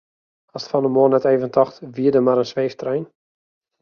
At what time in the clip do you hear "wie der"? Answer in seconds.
1.95-2.23